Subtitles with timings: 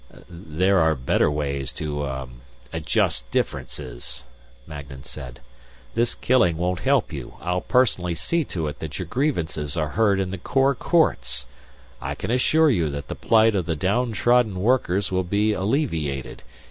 [0.27, 2.25] "There are better ways to, uh,
[2.73, 4.23] adjust differences,"
[4.65, 5.41] Magnan said.
[5.93, 10.19] "This killing won't help you, I'll personally see to it that your grievances are heard
[10.19, 11.45] in the Corps Courts.
[12.01, 16.41] I can assure you that the plight of the downtrodden workers will be alleviated.